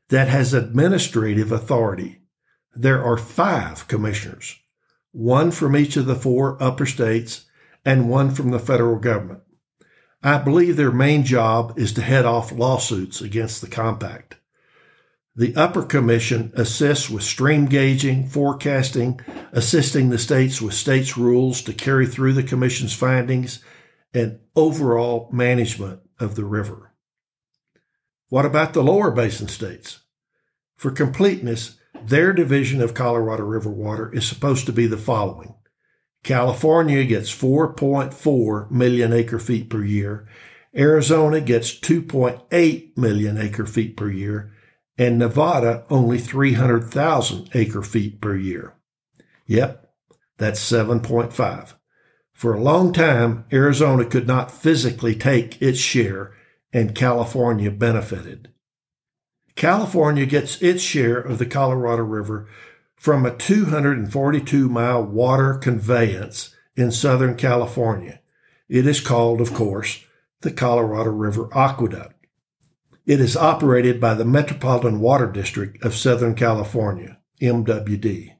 that 0.09 0.29
has 0.29 0.55
administrative 0.55 1.53
authority. 1.53 2.23
There 2.75 3.05
are 3.05 3.19
five 3.19 3.87
commissioners, 3.87 4.59
one 5.13 5.51
from 5.51 5.77
each 5.77 5.97
of 5.97 6.07
the 6.07 6.15
four 6.15 6.61
upper 6.63 6.87
states 6.87 7.45
and 7.85 8.09
one 8.09 8.31
from 8.31 8.51
the 8.51 8.59
federal 8.59 8.99
government. 8.99 9.43
I 10.23 10.39
believe 10.39 10.77
their 10.77 10.93
main 10.93 11.25
job 11.25 11.79
is 11.79 11.93
to 11.95 12.03
head 12.03 12.25
off 12.25 12.53
lawsuits 12.53 13.21
against 13.21 13.61
the 13.61 13.69
compact. 13.69 14.37
The 15.35 15.57
Upper 15.57 15.83
Commission 15.83 16.53
assists 16.55 17.09
with 17.09 17.23
stream 17.23 17.65
gauging, 17.65 18.29
forecasting, 18.29 19.19
assisting 19.53 20.11
the 20.11 20.19
states 20.19 20.61
with 20.61 20.75
states 20.75 21.17
rules 21.17 21.63
to 21.63 21.73
carry 21.73 22.07
through 22.07 22.35
the 22.35 22.43
Commission's 22.43 22.93
findings, 22.93 23.65
and 24.13 24.41
overall 24.55 25.31
management 25.33 26.01
of 26.21 26.35
the 26.35 26.45
river. 26.45 26.93
What 28.29 28.45
about 28.45 28.75
the 28.75 28.83
lower 28.83 29.11
basin 29.11 29.49
states? 29.49 30.01
For 30.77 30.91
completeness, 30.91 31.79
their 32.05 32.35
division 32.35 32.83
of 32.83 32.93
Colorado 32.93 33.45
River 33.45 33.71
water 33.71 34.13
is 34.13 34.29
supposed 34.29 34.67
to 34.67 34.73
be 34.73 34.87
the 34.87 34.99
following. 34.99 35.55
California 36.23 37.05
gets 37.05 37.35
4.4 37.35 38.71
million 38.71 39.15
acre 39.15 39.39
feet 39.39 39.71
per 39.71 39.83
year. 39.83 40.29
Arizona 40.77 41.41
gets 41.41 41.73
2.8 41.73 42.99
million 42.99 43.39
acre 43.39 43.67
feet 43.67 43.97
per 43.97 44.11
year 44.11 44.52
and 44.99 45.19
Nevada 45.19 45.85
only 45.91 46.19
300,000 46.19 47.51
acre 47.55 47.83
feet 47.83 48.21
per 48.21 48.37
year. 48.37 48.75
Yep, 49.47 49.93
that's 50.39 50.61
7.5. 50.61 51.75
For 52.33 52.55
a 52.55 52.61
long 52.61 52.93
time, 52.93 53.45
Arizona 53.53 54.05
could 54.05 54.27
not 54.27 54.51
physically 54.51 55.15
take 55.15 55.61
its 55.63 55.79
share, 55.79 56.35
and 56.73 56.95
California 56.95 57.71
benefited. 57.71 58.51
California 59.55 60.27
gets 60.27 60.61
its 60.63 60.83
share 60.83 61.19
of 61.19 61.39
the 61.39 61.47
Colorado 61.47 62.03
River 62.03 62.49
from 62.97 63.27
a 63.27 63.37
242 63.37 64.69
mile 64.69 65.03
water 65.03 65.55
conveyance 65.55 66.55
in 66.77 66.91
Southern 66.91 67.37
California. 67.37 68.21
It 68.69 68.87
is 68.87 69.01
called, 69.01 69.41
of 69.41 69.53
course, 69.53 70.05
the 70.41 70.51
Colorado 70.51 71.11
River 71.11 71.49
Aqueduct. 71.55 72.22
It 73.05 73.21
is 73.21 73.37
operated 73.37 74.01
by 74.01 74.15
the 74.15 74.25
Metropolitan 74.25 75.01
Water 75.01 75.27
District 75.27 75.83
of 75.85 75.97
Southern 75.97 76.37
California, 76.37 77.19
MWD. 77.41 78.37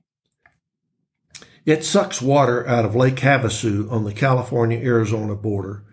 It 1.67 1.85
sucks 1.85 2.23
water 2.23 2.67
out 2.69 2.85
of 2.85 2.95
Lake 2.95 3.17
Havasu 3.17 3.91
on 3.91 4.05
the 4.05 4.13
California 4.13 4.79
Arizona 4.79 5.35
border, 5.35 5.85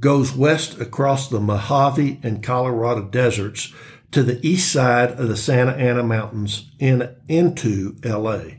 goes 0.00 0.34
west 0.34 0.80
across 0.80 1.28
the 1.28 1.40
Mojave 1.40 2.20
and 2.22 2.42
Colorado 2.42 3.02
deserts 3.02 3.72
to 4.10 4.24
the 4.24 4.44
east 4.46 4.72
side 4.72 5.12
of 5.12 5.28
the 5.28 5.36
Santa 5.36 5.72
Ana 5.72 6.02
Mountains 6.02 6.70
in, 6.80 7.14
into 7.28 7.96
LA. 8.04 8.56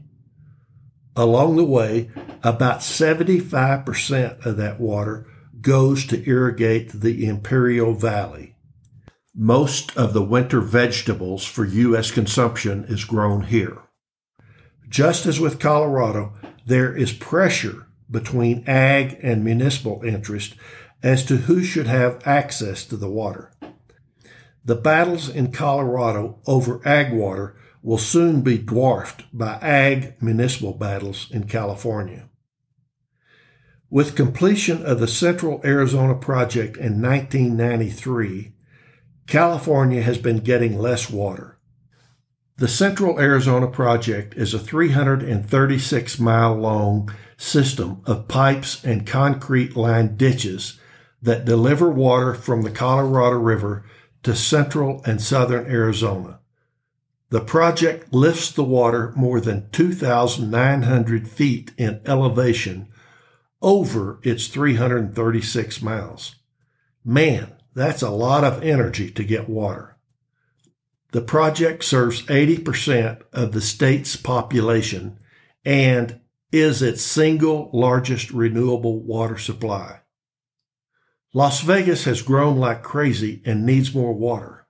Along 1.15 1.57
the 1.57 1.63
way, 1.65 2.09
about 2.43 2.79
75% 2.79 4.45
of 4.45 4.57
that 4.57 4.79
water 4.79 5.25
goes 5.59 6.05
to 6.07 6.29
irrigate 6.29 6.91
the 6.93 7.25
Imperial 7.25 7.93
Valley. 7.93 8.56
Most 9.39 9.95
of 9.95 10.13
the 10.13 10.23
winter 10.23 10.61
vegetables 10.61 11.45
for 11.45 11.63
U.S. 11.63 12.09
consumption 12.09 12.85
is 12.85 13.05
grown 13.05 13.43
here. 13.43 13.83
Just 14.89 15.27
as 15.27 15.39
with 15.39 15.59
Colorado, 15.59 16.33
there 16.65 16.95
is 16.95 17.13
pressure 17.13 17.85
between 18.09 18.63
ag 18.65 19.19
and 19.21 19.45
municipal 19.45 20.01
interest 20.03 20.55
as 21.03 21.23
to 21.25 21.37
who 21.37 21.61
should 21.63 21.85
have 21.85 22.25
access 22.25 22.83
to 22.85 22.97
the 22.97 23.11
water. 23.11 23.51
The 24.65 24.73
battles 24.75 25.29
in 25.29 25.51
Colorado 25.51 26.39
over 26.47 26.81
ag 26.83 27.13
water 27.13 27.55
will 27.83 27.99
soon 27.99 28.41
be 28.41 28.57
dwarfed 28.57 29.25
by 29.31 29.59
ag 29.61 30.15
municipal 30.19 30.73
battles 30.73 31.27
in 31.29 31.43
California. 31.43 32.27
With 33.91 34.15
completion 34.15 34.83
of 34.83 34.99
the 34.99 35.07
Central 35.07 35.61
Arizona 35.63 36.15
Project 36.15 36.75
in 36.75 36.99
1993, 37.03 38.53
California 39.27 40.01
has 40.01 40.17
been 40.17 40.39
getting 40.39 40.79
less 40.79 41.09
water. 41.09 41.57
The 42.55 42.67
Central 42.67 43.19
Arizona 43.19 43.67
Project 43.67 44.33
is 44.35 44.53
a 44.53 44.59
336 44.59 46.19
mile 46.19 46.55
long 46.55 47.13
system 47.35 48.01
of 48.05 48.27
pipes 48.27 48.83
and 48.83 49.05
concrete 49.05 49.75
lined 49.75 50.17
ditches 50.17 50.79
that 51.21 51.45
deliver 51.45 51.89
water 51.89 52.33
from 52.33 52.61
the 52.61 52.71
Colorado 52.71 53.37
River 53.37 53.83
to 54.23 54.33
central 54.33 55.03
and 55.05 55.21
southern 55.21 55.69
Arizona. 55.69 56.39
The 57.29 57.41
project 57.41 58.13
lifts 58.13 58.51
the 58.51 58.63
water 58.63 59.11
more 59.15 59.41
than 59.41 59.69
2,900 59.71 61.27
feet 61.27 61.71
in 61.77 61.99
elevation 62.05 62.87
over 63.61 64.19
its 64.23 64.47
336 64.47 65.81
miles. 65.81 66.35
Man, 67.03 67.56
that's 67.77 68.01
a 68.01 68.09
lot 68.09 68.43
of 68.43 68.63
energy 68.63 69.11
to 69.11 69.23
get 69.23 69.47
water. 69.47 69.97
The 71.11 71.21
project 71.21 71.83
serves 71.83 72.23
80% 72.23 73.21
of 73.31 73.51
the 73.51 73.61
state's 73.61 74.15
population 74.15 75.19
and 75.63 76.19
is 76.51 76.81
its 76.81 77.03
single 77.03 77.69
largest 77.71 78.31
renewable 78.31 79.03
water 79.03 79.37
supply. 79.37 79.99
Las 81.35 81.61
Vegas 81.61 82.05
has 82.05 82.23
grown 82.23 82.57
like 82.57 82.81
crazy 82.81 83.43
and 83.45 83.63
needs 83.63 83.93
more 83.93 84.13
water. 84.13 84.67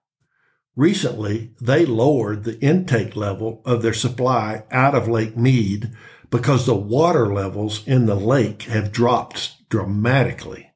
Recently, 0.75 1.53
they 1.61 1.85
lowered 1.85 2.43
the 2.43 2.59
intake 2.59 3.15
level 3.15 3.61
of 3.63 3.81
their 3.81 3.93
supply 3.93 4.63
out 4.69 4.93
of 4.93 5.07
Lake 5.07 5.37
Mead 5.37 5.95
because 6.29 6.65
the 6.65 6.75
water 6.75 7.33
levels 7.33 7.87
in 7.87 8.05
the 8.05 8.15
lake 8.15 8.63
have 8.63 8.91
dropped 8.91 9.69
dramatically. 9.69 10.66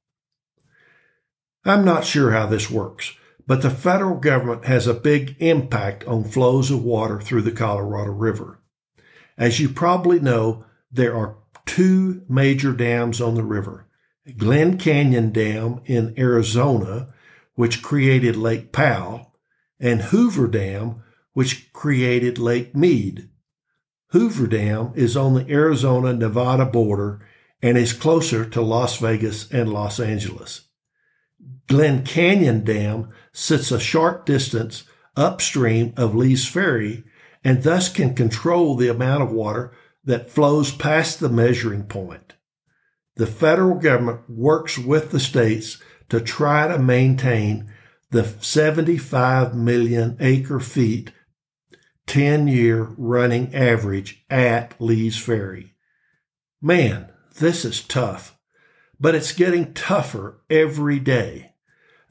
I'm 1.64 1.86
not 1.86 2.06
sure 2.06 2.32
how 2.32 2.48
this 2.48 2.72
works, 2.72 3.16
but 3.46 3.62
the 3.62 3.70
federal 3.70 4.20
government 4.20 4.66
has 4.66 4.88
a 4.88 4.96
big 4.96 5.36
impact 5.40 6.04
on 6.06 6.24
flows 6.24 6.72
of 6.72 6.84
water 6.84 7.22
through 7.22 7.44
the 7.44 7.52
Colorado 7.52 8.12
River. 8.12 8.60
As 9.38 9.60
you 9.60 9.70
probably 9.70 10.20
know, 10.20 10.66
there 10.92 11.16
are 11.16 11.38
two 11.66 12.24
major 12.28 12.74
dams 12.74 13.22
on 13.22 13.36
the 13.36 13.44
river. 13.44 13.88
Glen 14.38 14.78
Canyon 14.78 15.32
Dam 15.32 15.82
in 15.86 16.14
Arizona, 16.18 17.14
which 17.56 17.84
created 17.84 18.36
Lake 18.36 18.72
Powell, 18.72 19.36
and 19.80 20.02
Hoover 20.02 20.48
Dam, 20.48 21.04
which 21.34 21.72
created 21.74 22.40
Lake 22.40 22.76
Mead. 22.76 23.30
Hoover 24.10 24.48
Dam 24.48 24.92
is 24.96 25.16
on 25.16 25.36
the 25.36 25.50
Arizona 25.50 26.14
Nevada 26.14 26.66
border 26.66 27.26
and 27.62 27.78
is 27.78 27.94
closer 27.94 28.46
to 28.46 28.62
Las 28.62 28.98
Vegas 28.98 29.50
and 29.52 29.72
Los 29.72 30.00
Angeles. 30.00 30.68
Glen 31.68 32.04
Canyon 32.04 32.64
Dam 32.64 33.10
sits 33.32 33.72
a 33.72 33.80
short 33.80 34.26
distance 34.26 34.84
upstream 35.16 35.94
of 35.98 36.16
Lee's 36.16 36.48
Ferry 36.48 37.04
and 37.44 37.64
thus 37.64 37.90
can 37.90 38.14
control 38.14 38.76
the 38.76 38.88
amount 38.88 39.24
of 39.24 39.32
water 39.32 39.72
that 40.04 40.30
flows 40.30 40.72
past 40.72 41.20
the 41.20 41.30
measuring 41.30 41.84
point. 41.84 42.34
The 43.16 43.28
federal 43.28 43.78
government 43.78 44.30
works 44.30 44.78
with 44.78 45.12
the 45.12 45.20
states 45.20 45.82
to 46.10 46.20
try 46.20 46.68
to 46.68 46.80
maintain 46.80 47.72
the 48.10 48.24
75 48.42 49.56
million 49.56 50.18
acre 50.20 50.60
feet 50.60 51.12
10 52.08 52.48
year 52.48 52.84
running 52.98 53.54
average 53.56 54.26
at 54.30 54.74
Lee's 54.80 55.18
Ferry. 55.18 55.76
Man, 56.62 57.10
this 57.40 57.64
is 57.64 57.82
tough, 57.82 58.38
but 59.02 59.16
it's 59.16 59.34
getting 59.34 59.74
tougher 59.74 60.40
every 60.50 61.00
day 61.00 61.52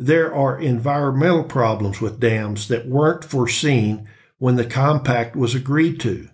there 0.01 0.35
are 0.35 0.59
environmental 0.59 1.45
problems 1.45 2.01
with 2.01 2.19
dams 2.19 2.69
that 2.69 2.89
weren't 2.89 3.23
foreseen 3.23 4.09
when 4.39 4.57
the 4.57 4.65
compact 4.65 5.37
was 5.37 5.55
agreed 5.55 6.01
to. 6.01 6.27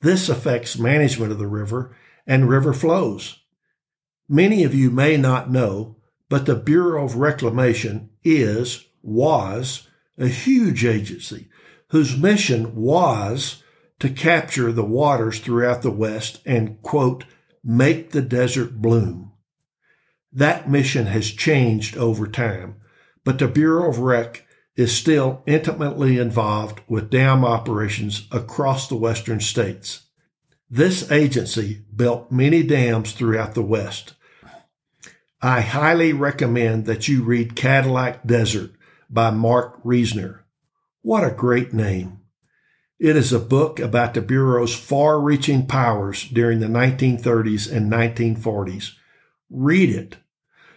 This 0.00 0.28
affects 0.28 0.78
management 0.78 1.32
of 1.32 1.38
the 1.38 1.48
river 1.48 1.96
and 2.24 2.48
river 2.48 2.72
flows. 2.72 3.40
Many 4.28 4.62
of 4.62 4.76
you 4.76 4.92
may 4.92 5.16
not 5.16 5.50
know, 5.50 5.96
but 6.28 6.46
the 6.46 6.54
Bureau 6.54 7.04
of 7.04 7.16
Reclamation 7.16 8.10
is, 8.22 8.84
was, 9.02 9.88
a 10.16 10.28
huge 10.28 10.84
agency 10.84 11.48
whose 11.88 12.16
mission 12.16 12.76
was 12.76 13.64
to 13.98 14.08
capture 14.08 14.70
the 14.70 14.84
waters 14.84 15.40
throughout 15.40 15.82
the 15.82 15.90
West 15.90 16.40
and, 16.46 16.80
quote, 16.82 17.24
make 17.64 18.10
the 18.10 18.22
desert 18.22 18.80
bloom. 18.80 19.27
That 20.32 20.68
mission 20.68 21.06
has 21.06 21.30
changed 21.30 21.96
over 21.96 22.26
time, 22.26 22.76
but 23.24 23.38
the 23.38 23.48
Bureau 23.48 23.88
of 23.88 23.98
Rec 23.98 24.46
is 24.76 24.94
still 24.94 25.42
intimately 25.46 26.18
involved 26.18 26.80
with 26.86 27.10
dam 27.10 27.44
operations 27.44 28.28
across 28.30 28.86
the 28.86 28.96
western 28.96 29.40
states. 29.40 30.02
This 30.70 31.10
agency 31.10 31.84
built 31.94 32.30
many 32.30 32.62
dams 32.62 33.12
throughout 33.12 33.54
the 33.54 33.62
West. 33.62 34.14
I 35.40 35.62
highly 35.62 36.12
recommend 36.12 36.84
that 36.86 37.08
you 37.08 37.22
read 37.22 37.56
Cadillac 37.56 38.26
Desert 38.26 38.72
by 39.08 39.30
Marc 39.30 39.82
Reisner. 39.82 40.40
What 41.00 41.24
a 41.24 41.30
great 41.30 41.72
name. 41.72 42.20
It 42.98 43.16
is 43.16 43.32
a 43.32 43.38
book 43.38 43.80
about 43.80 44.14
the 44.14 44.20
Bureau's 44.20 44.76
far 44.76 45.20
reaching 45.20 45.66
powers 45.66 46.28
during 46.28 46.58
the 46.58 46.66
1930s 46.66 47.72
and 47.72 47.90
1940s 47.90 48.97
Read 49.50 49.90
it. 49.90 50.16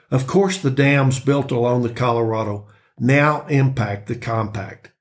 Of 0.10 0.28
course, 0.28 0.58
the 0.58 0.72
dams 0.72 1.20
built 1.20 1.52
along 1.52 1.84
the 1.84 1.90
Colorado 1.90 2.68
now 3.00 3.46
impact 3.48 4.08
the 4.08 4.16
compact, 4.16 4.92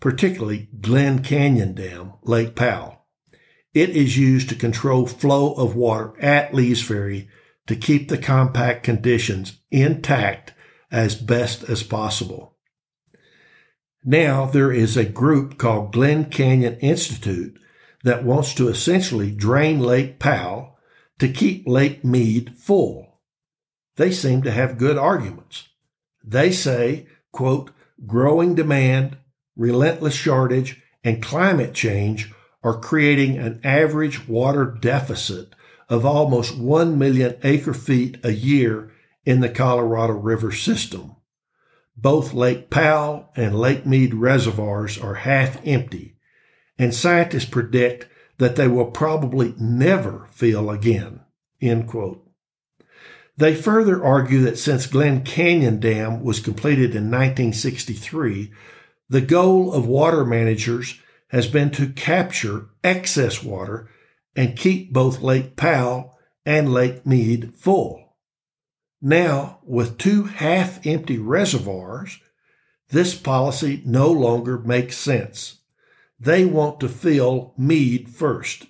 particularly 0.00 0.68
Glen 0.80 1.22
Canyon 1.22 1.74
Dam, 1.74 2.14
Lake 2.22 2.54
Powell. 2.54 3.04
It 3.74 3.90
is 3.90 4.18
used 4.18 4.48
to 4.48 4.54
control 4.54 5.06
flow 5.06 5.52
of 5.54 5.76
water 5.76 6.14
at 6.20 6.54
Lee's 6.54 6.82
Ferry 6.82 7.28
to 7.66 7.76
keep 7.76 8.08
the 8.08 8.18
compact 8.18 8.82
conditions 8.82 9.60
intact 9.70 10.54
as 10.90 11.14
best 11.14 11.62
as 11.68 11.82
possible. 11.82 12.56
Now 14.04 14.46
there 14.46 14.72
is 14.72 14.96
a 14.96 15.04
group 15.04 15.58
called 15.58 15.92
Glen 15.92 16.30
Canyon 16.30 16.78
Institute 16.80 17.58
that 18.02 18.24
wants 18.24 18.54
to 18.54 18.68
essentially 18.68 19.30
drain 19.30 19.78
Lake 19.78 20.18
Powell 20.18 20.78
to 21.18 21.28
keep 21.28 21.68
Lake 21.68 22.02
Mead 22.02 22.56
full. 22.56 23.09
They 23.96 24.10
seem 24.10 24.42
to 24.42 24.50
have 24.50 24.78
good 24.78 24.96
arguments. 24.96 25.68
They 26.24 26.52
say, 26.52 27.06
quote, 27.32 27.70
growing 28.06 28.54
demand, 28.54 29.18
relentless 29.56 30.14
shortage, 30.14 30.82
and 31.04 31.22
climate 31.22 31.74
change 31.74 32.32
are 32.62 32.78
creating 32.78 33.38
an 33.38 33.60
average 33.64 34.28
water 34.28 34.64
deficit 34.64 35.54
of 35.88 36.04
almost 36.06 36.56
1 36.56 36.98
million 36.98 37.36
acre 37.42 37.74
feet 37.74 38.18
a 38.22 38.32
year 38.32 38.92
in 39.24 39.40
the 39.40 39.48
Colorado 39.48 40.12
River 40.12 40.52
system. 40.52 41.16
Both 41.96 42.32
Lake 42.32 42.70
Powell 42.70 43.30
and 43.36 43.58
Lake 43.58 43.84
Mead 43.84 44.14
reservoirs 44.14 44.98
are 44.98 45.16
half 45.16 45.60
empty, 45.66 46.16
and 46.78 46.94
scientists 46.94 47.44
predict 47.44 48.06
that 48.38 48.56
they 48.56 48.68
will 48.68 48.90
probably 48.90 49.54
never 49.58 50.28
fill 50.30 50.70
again. 50.70 51.20
End 51.60 51.86
quote. 51.86 52.26
They 53.40 53.54
further 53.54 54.04
argue 54.04 54.42
that 54.42 54.58
since 54.58 54.84
Glen 54.84 55.24
Canyon 55.24 55.80
Dam 55.80 56.22
was 56.22 56.40
completed 56.40 56.94
in 56.94 57.04
1963, 57.04 58.52
the 59.08 59.22
goal 59.22 59.72
of 59.72 59.86
water 59.86 60.26
managers 60.26 61.00
has 61.28 61.46
been 61.46 61.70
to 61.70 61.88
capture 61.88 62.66
excess 62.84 63.42
water 63.42 63.88
and 64.36 64.58
keep 64.58 64.92
both 64.92 65.22
Lake 65.22 65.56
Powell 65.56 66.18
and 66.44 66.70
Lake 66.70 67.06
Mead 67.06 67.54
full. 67.54 68.14
Now, 69.00 69.60
with 69.64 69.96
two 69.96 70.24
half 70.24 70.86
empty 70.86 71.16
reservoirs, 71.16 72.20
this 72.90 73.14
policy 73.14 73.82
no 73.86 74.12
longer 74.12 74.58
makes 74.58 74.98
sense. 74.98 75.60
They 76.18 76.44
want 76.44 76.78
to 76.80 76.90
fill 76.90 77.54
Mead 77.56 78.10
first. 78.10 78.66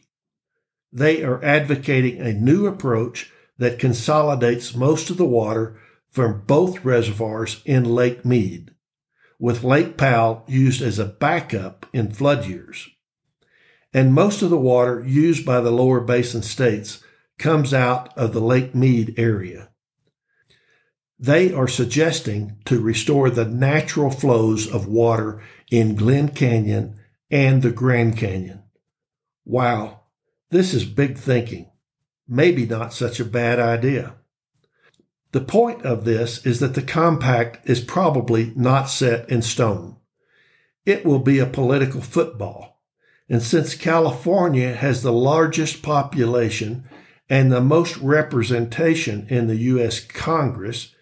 They 0.93 1.25
are 1.25 1.43
advocating 1.43 2.21
a 2.21 2.33
new 2.33 2.69
approach 2.69 3.33
that 3.61 3.79
consolidates 3.79 4.75
most 4.75 5.11
of 5.11 5.19
the 5.19 5.25
water 5.25 5.79
from 6.11 6.43
both 6.47 6.83
reservoirs 6.83 7.61
in 7.67 7.85
Lake 7.85 8.25
Mead, 8.25 8.75
with 9.39 9.63
Lake 9.63 9.99
Powell 9.99 10.45
used 10.49 10.81
as 10.81 10.99
a 10.99 11.05
backup 11.05 11.85
in 11.93 12.11
flood 12.11 12.47
years. 12.47 12.89
And 13.93 14.15
most 14.15 14.41
of 14.41 14.49
the 14.49 14.59
water 14.59 15.05
used 15.07 15.45
by 15.45 15.61
the 15.61 15.71
lower 15.71 16.01
basin 16.01 16.41
states 16.43 17.05
comes 17.39 17.75
out 17.75 18.17
of 18.17 18.33
the 18.33 18.41
Lake 18.41 18.75
Mead 18.75 19.15
area. 19.19 19.69
They 21.19 21.53
are 21.53 21.69
suggesting 21.69 22.57
to 22.65 22.81
restore 22.81 23.29
the 23.29 23.45
natural 23.45 24.11
flows 24.11 24.67
of 24.67 24.87
water 24.87 25.43
in 25.71 25.97
Glen 25.97 26.31
Canyon 26.31 26.99
and 27.31 27.61
the 27.61 27.71
Grand 27.71 28.17
Canyon. 28.17 28.63
Wow, 29.45 30.01
this 30.49 30.73
is 30.73 30.87
big 30.87 31.19
thinking 31.19 31.70
maybe 32.31 32.65
not 32.65 32.95
such 32.95 33.19
a 33.19 33.25
bad 33.25 33.59
idea. 33.59 34.15
The 35.33 35.41
point 35.41 35.83
of 35.83 36.05
this 36.05 36.45
is 36.47 36.61
that 36.61 36.75
the 36.75 36.83
compact 36.83 37.69
is 37.69 37.81
probably 37.81 38.53
not 38.57 38.85
set 38.85 39.29
in 39.29 39.43
stone. 39.43 39.97
It 40.87 41.05
will 41.05 41.19
be 41.19 41.39
a 41.39 41.47
political 41.47 42.01
football. 42.01 42.81
And 43.29 43.43
since 43.43 43.75
California 43.75 44.75
has 44.75 45.03
the 45.03 45.13
largest 45.13 45.83
population 45.83 46.89
and 47.29 47.53
the 47.53 47.61
most 47.61 47.97
representation 47.99 49.27
in 49.29 49.47
the 49.47 49.57
U.S. 49.57 50.01
Congress, 50.01 50.95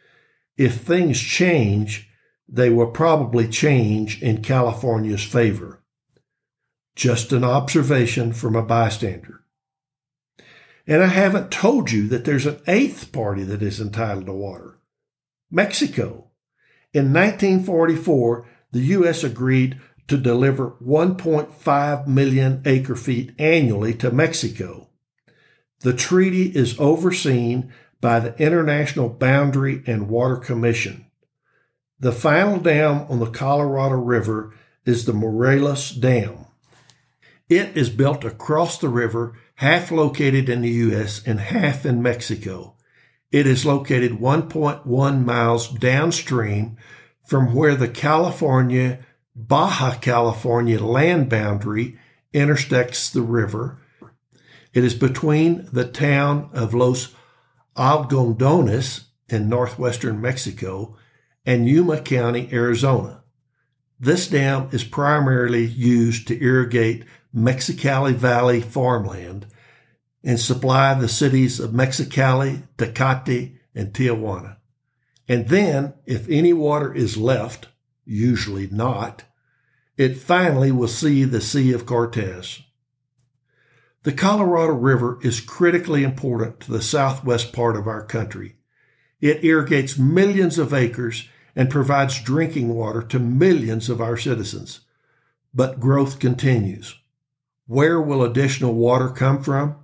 if 0.58 0.80
things 0.80 1.18
change, 1.18 2.10
they 2.48 2.68
will 2.68 2.90
probably 2.90 3.48
change 3.48 4.20
in 4.22 4.42
California's 4.42 5.24
favor. 5.24 5.82
Just 6.96 7.32
an 7.32 7.44
observation 7.44 8.32
from 8.32 8.56
a 8.56 8.62
bystander. 8.62 9.37
And 10.88 11.02
I 11.02 11.08
haven't 11.08 11.52
told 11.52 11.92
you 11.92 12.08
that 12.08 12.24
there's 12.24 12.46
an 12.46 12.60
eighth 12.66 13.12
party 13.12 13.44
that 13.44 13.62
is 13.62 13.78
entitled 13.78 14.24
to 14.26 14.32
water 14.32 14.78
Mexico. 15.50 16.30
In 16.94 17.12
1944, 17.12 18.48
the 18.72 18.80
U.S. 18.80 19.22
agreed 19.22 19.78
to 20.08 20.16
deliver 20.16 20.70
1.5 20.82 22.06
million 22.06 22.62
acre 22.64 22.96
feet 22.96 23.34
annually 23.38 23.92
to 23.94 24.10
Mexico. 24.10 24.88
The 25.80 25.92
treaty 25.92 26.46
is 26.56 26.80
overseen 26.80 27.72
by 28.00 28.20
the 28.20 28.36
International 28.42 29.10
Boundary 29.10 29.82
and 29.86 30.08
Water 30.08 30.36
Commission. 30.36 31.06
The 32.00 32.12
final 32.12 32.58
dam 32.58 33.06
on 33.10 33.18
the 33.18 33.30
Colorado 33.30 33.96
River 33.96 34.54
is 34.86 35.04
the 35.04 35.12
Morelos 35.12 35.90
Dam. 35.90 36.46
It 37.50 37.76
is 37.76 37.90
built 37.90 38.24
across 38.24 38.78
the 38.78 38.88
river, 38.88 39.38
half 39.58 39.90
located 39.90 40.48
in 40.48 40.62
the 40.62 40.70
U.S. 40.70 41.20
and 41.26 41.40
half 41.40 41.84
in 41.84 42.00
Mexico. 42.00 42.76
It 43.32 43.44
is 43.44 43.66
located 43.66 44.12
1.1 44.12 45.24
miles 45.24 45.68
downstream 45.68 46.76
from 47.26 47.52
where 47.52 47.74
the 47.74 47.88
California 47.88 49.00
Baja 49.34 49.98
California 49.98 50.78
land 50.78 51.28
boundary 51.28 51.98
intersects 52.32 53.10
the 53.10 53.22
river. 53.22 53.80
It 54.72 54.84
is 54.84 54.94
between 54.94 55.68
the 55.72 55.88
town 55.88 56.50
of 56.52 56.72
Los 56.72 57.14
Algodones 57.76 59.06
in 59.28 59.48
northwestern 59.48 60.20
Mexico 60.20 60.96
and 61.44 61.68
Yuma 61.68 62.00
County, 62.00 62.48
Arizona. 62.52 63.24
This 63.98 64.28
dam 64.28 64.68
is 64.70 64.84
primarily 64.84 65.64
used 65.64 66.28
to 66.28 66.40
irrigate 66.40 67.04
Mexicali 67.34 68.14
Valley 68.14 68.60
farmland 68.60 69.46
and 70.24 70.40
supply 70.40 70.94
the 70.94 71.08
cities 71.08 71.60
of 71.60 71.70
Mexicali, 71.70 72.62
Tecate, 72.76 73.56
and 73.74 73.92
Tijuana. 73.92 74.56
And 75.28 75.48
then, 75.48 75.94
if 76.06 76.28
any 76.28 76.52
water 76.52 76.92
is 76.92 77.16
left, 77.16 77.68
usually 78.04 78.66
not, 78.68 79.24
it 79.96 80.16
finally 80.16 80.72
will 80.72 80.88
see 80.88 81.24
the 81.24 81.40
Sea 81.40 81.72
of 81.72 81.84
Cortez. 81.84 82.62
The 84.04 84.12
Colorado 84.12 84.72
River 84.72 85.18
is 85.22 85.40
critically 85.40 86.02
important 86.02 86.60
to 86.60 86.72
the 86.72 86.80
southwest 86.80 87.52
part 87.52 87.76
of 87.76 87.86
our 87.86 88.04
country. 88.04 88.56
It 89.20 89.44
irrigates 89.44 89.98
millions 89.98 90.58
of 90.58 90.72
acres 90.72 91.28
and 91.54 91.68
provides 91.68 92.22
drinking 92.22 92.68
water 92.68 93.02
to 93.02 93.18
millions 93.18 93.90
of 93.90 94.00
our 94.00 94.16
citizens. 94.16 94.80
But 95.52 95.80
growth 95.80 96.20
continues. 96.20 96.94
Where 97.68 98.00
will 98.00 98.24
additional 98.24 98.74
water 98.74 99.10
come 99.10 99.42
from? 99.42 99.76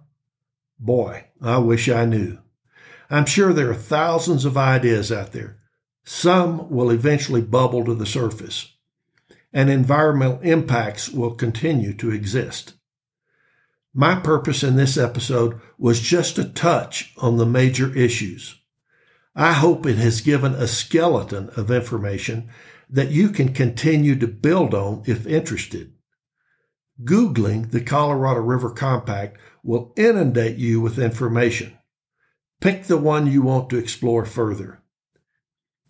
Boy, 0.80 1.26
I 1.40 1.58
wish 1.58 1.88
I 1.88 2.06
knew. 2.06 2.38
I'm 3.10 3.26
sure 3.26 3.52
there 3.52 3.70
are 3.70 3.74
thousands 3.74 4.44
of 4.44 4.56
ideas 4.56 5.12
out 5.12 5.32
there. 5.32 5.58
Some 6.02 6.70
will 6.70 6.90
eventually 6.90 7.42
bubble 7.42 7.84
to 7.84 7.94
the 7.94 8.06
surface 8.06 8.74
and 9.52 9.68
environmental 9.68 10.40
impacts 10.40 11.10
will 11.10 11.34
continue 11.34 11.94
to 11.94 12.10
exist. 12.10 12.72
My 13.94 14.16
purpose 14.16 14.64
in 14.64 14.76
this 14.76 14.96
episode 14.96 15.60
was 15.78 16.00
just 16.00 16.36
to 16.36 16.44
touch 16.44 17.12
on 17.18 17.36
the 17.36 17.46
major 17.46 17.94
issues. 17.94 18.60
I 19.36 19.52
hope 19.52 19.84
it 19.84 19.98
has 19.98 20.22
given 20.22 20.54
a 20.54 20.66
skeleton 20.66 21.50
of 21.50 21.70
information 21.70 22.50
that 22.88 23.10
you 23.10 23.28
can 23.28 23.52
continue 23.52 24.16
to 24.16 24.26
build 24.26 24.74
on 24.74 25.02
if 25.06 25.26
interested. 25.26 25.92
Googling 27.02 27.70
the 27.70 27.80
Colorado 27.80 28.40
River 28.40 28.70
Compact 28.70 29.38
will 29.62 29.92
inundate 29.96 30.56
you 30.56 30.80
with 30.80 30.98
information. 30.98 31.76
Pick 32.60 32.84
the 32.84 32.96
one 32.96 33.26
you 33.26 33.42
want 33.42 33.68
to 33.70 33.78
explore 33.78 34.24
further. 34.24 34.82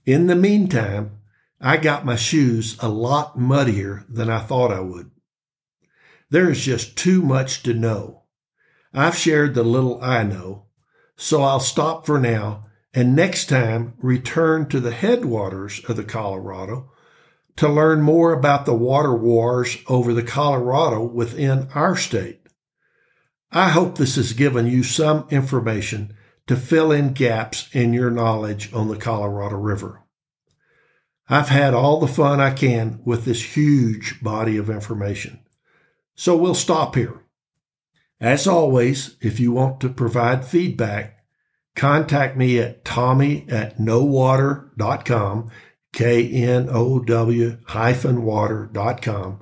In 0.07 0.27
the 0.27 0.37
meantime, 0.37 1.19
I 1.61 1.77
got 1.77 2.05
my 2.05 2.17
shoes 2.17 2.77
a 2.81 2.89
lot 2.89 3.39
muddier 3.39 4.05
than 4.09 4.31
I 4.31 4.41
thought 4.41 4.73
I 4.73 4.81
would. 4.81 5.11
There 6.31 6.51
is 6.51 6.65
just 6.65 6.97
too 6.97 7.23
much 7.23 7.63
to 7.65 7.75
know. 7.75 8.25
I've 8.93 9.17
shared 9.17 9.55
the 9.55 9.63
little 9.63 10.03
I 10.03 10.23
know, 10.23 10.67
so 11.17 11.43
I'll 11.43 11.61
stop 11.61 12.07
for 12.07 12.19
now 12.19 12.65
and 12.95 13.15
next 13.15 13.49
time 13.49 13.95
return 13.99 14.69
to 14.69 14.81
the 14.81 14.93
headwaters 14.93 15.83
of 15.89 15.97
the 15.97 16.05
Colorado 16.05 16.93
to 17.57 17.69
learn 17.69 18.03
more 18.03 18.33
about 18.33 18.67
the 18.67 18.75
water 18.75 19.15
wars 19.15 19.79
over 19.89 20.13
the 20.13 20.23
Colorado 20.23 21.03
within 21.03 21.69
our 21.75 21.97
state. 21.97 22.41
I 23.53 23.71
hope 23.71 23.97
this 23.97 24.17
has 24.17 24.33
given 24.33 24.67
you 24.67 24.83
some 24.83 25.27
information 25.31 26.17
to 26.47 26.57
fill 26.57 26.91
in 26.91 27.13
gaps 27.13 27.69
in 27.73 27.93
your 27.93 28.11
knowledge 28.11 28.73
on 28.73 28.89
the 28.89 28.97
Colorado 28.97 29.57
River. 29.57 30.03
I've 31.29 31.49
had 31.49 31.73
all 31.73 32.01
the 32.01 32.09
fun 32.09 32.41
I 32.41 32.51
can 32.51 33.01
with 33.05 33.25
this 33.25 33.57
huge 33.57 34.23
body 34.23 34.57
of 34.57 34.69
information. 34.69 35.41
So 36.15 36.37
we'll 36.37 36.55
stop 36.55 36.97
here. 36.97 37.25
As 38.21 38.47
always, 38.47 39.17
if 39.21 39.41
you 39.41 39.53
want 39.53 39.81
to 39.81 39.89
provide 39.89 40.45
feedback, 40.45 41.25
contact 41.75 42.37
me 42.37 42.59
at 42.59 42.85
tommy 42.85 43.47
at 43.49 43.79
knowater.com, 43.79 45.51
K-N-O-W 45.95 47.59
hyphen 47.67 48.23
water.com. 48.25 49.41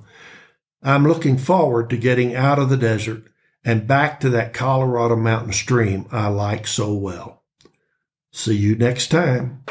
I'm 0.82 1.08
looking 1.08 1.38
forward 1.38 1.90
to 1.90 1.96
getting 1.96 2.34
out 2.34 2.58
of 2.58 2.68
the 2.68 2.76
desert 2.76 3.24
and 3.64 3.86
back 3.86 4.20
to 4.20 4.30
that 4.30 4.52
Colorado 4.52 5.16
mountain 5.16 5.52
stream 5.52 6.06
I 6.12 6.28
like 6.28 6.66
so 6.66 6.94
well. 6.94 7.42
See 8.32 8.56
you 8.56 8.76
next 8.76 9.08
time. 9.08 9.64